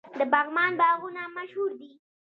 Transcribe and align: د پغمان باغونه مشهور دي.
د 0.19 0.21
پغمان 0.33 0.71
باغونه 0.79 1.21
مشهور 1.37 1.71
دي. 1.79 1.91